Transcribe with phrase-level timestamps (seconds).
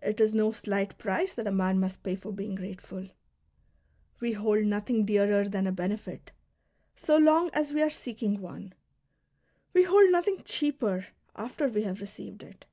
[0.00, 3.08] It is no slight price that a man must pay for being grate ful.
[4.20, 6.30] We hold nothing dearer than a benefit,
[6.94, 8.74] so long as we ai'e seeking one;
[9.72, 12.64] we hold nothing cheaper after we have received it.